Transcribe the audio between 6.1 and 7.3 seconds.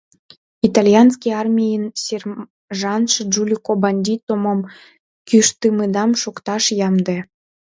шукташ ямде.